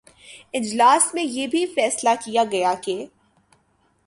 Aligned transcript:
اجلاس 0.53 1.13
میں 1.13 1.23
یہ 1.23 1.47
بھی 1.47 1.65
فیصلہ 1.65 2.09
کیا 2.25 2.43
گیا 2.51 2.73
کہ 2.83 3.05